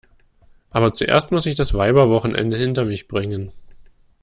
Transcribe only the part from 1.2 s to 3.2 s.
muss ich das Weiberwochenende hinter mich